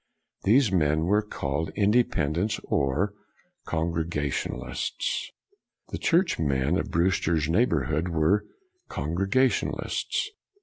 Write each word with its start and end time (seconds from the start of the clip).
These 0.45 0.71
men 0.71 1.03
were 1.03 1.21
called 1.21 1.69
Independents, 1.75 2.59
or 2.63 3.13
Congregationalists. 3.67 5.29
The 5.89 5.99
Churchmen 5.99 6.75
of 6.79 6.89
Brewster's 6.89 7.47
neigh 7.47 7.67
borhood 7.67 8.07
were 8.07 8.43
Congregationalists. 8.89 10.31